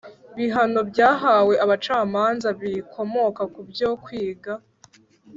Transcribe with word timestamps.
bihano 0.35 0.79
byahawe 0.89 1.53
abacamanza 1.63 2.47
bikomoka 2.61 3.41
ku 3.53 3.61
byo 3.69 3.89
kwiga 4.03 4.53